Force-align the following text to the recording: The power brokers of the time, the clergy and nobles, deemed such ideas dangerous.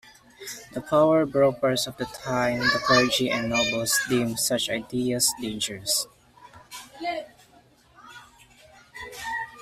The 0.73 0.81
power 0.81 1.27
brokers 1.27 1.85
of 1.85 1.95
the 1.97 2.05
time, 2.05 2.57
the 2.57 2.81
clergy 2.83 3.29
and 3.29 3.49
nobles, 3.49 4.01
deemed 4.09 4.39
such 4.39 4.67
ideas 4.67 5.31
dangerous. 5.39 6.07